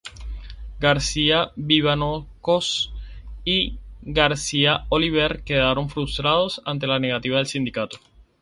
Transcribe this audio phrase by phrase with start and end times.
[0.79, 2.91] García Vivancos
[3.45, 8.01] y García Oliver quedaron frustrados ante la negativa de los sindicatos.